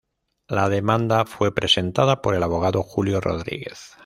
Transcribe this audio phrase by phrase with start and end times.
[0.47, 3.97] La demanda fue presentada por el abogado Julio Rodríguez.